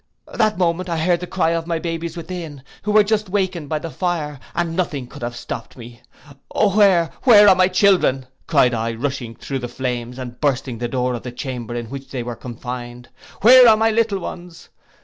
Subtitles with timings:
[0.33, 3.77] '—That moment I heard the cry of the babes within, who were just awaked by
[3.77, 6.01] the fire, and nothing could have stopped me.
[6.55, 11.13] 'Where, where, are my children?' cried I, rushing through the flames, and bursting the door
[11.13, 13.09] of the chamber in which they were confined,
[13.43, 14.69] 'Where are my little ones?